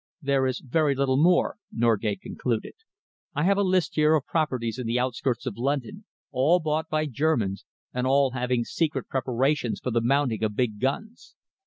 "There 0.23 0.47
is 0.47 0.61
very 0.65 0.95
little 0.95 1.21
more," 1.21 1.57
Norgate 1.71 2.21
concluded. 2.21 2.73
"I 3.35 3.43
have 3.43 3.59
a 3.59 3.61
list 3.61 3.93
here 3.93 4.15
of 4.15 4.25
properties 4.25 4.79
in 4.79 4.87
the 4.87 4.97
outskirts 4.97 5.45
of 5.45 5.59
London, 5.59 6.05
all 6.31 6.59
bought 6.59 6.89
by 6.89 7.05
Germans, 7.05 7.65
and 7.93 8.07
all 8.07 8.31
having 8.31 8.63
secret 8.63 9.07
preparations 9.07 9.79
for 9.79 9.91
the 9.91 10.01
mounting 10.01 10.43
of 10.43 10.55
big 10.55 10.79
guns. 10.79 11.35